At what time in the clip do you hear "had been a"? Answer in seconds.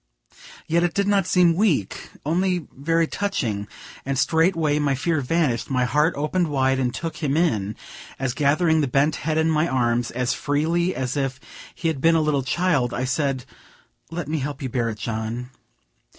11.87-12.21